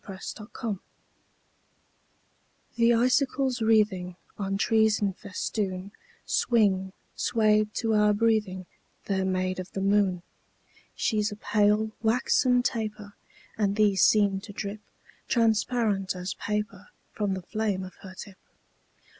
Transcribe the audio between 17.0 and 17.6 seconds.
From the